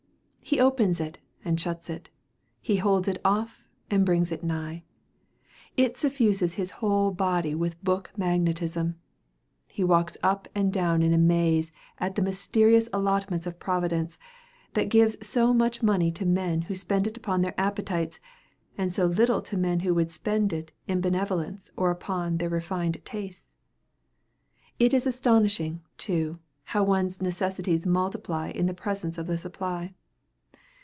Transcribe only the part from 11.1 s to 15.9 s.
a maze at the mysterious allotments of Providence, that gives so much